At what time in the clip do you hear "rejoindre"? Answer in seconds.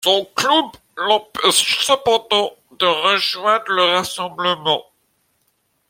2.87-3.65